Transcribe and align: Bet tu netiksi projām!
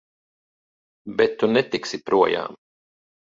Bet 1.19 1.35
tu 1.43 1.49
netiksi 1.57 2.01
projām! 2.09 2.59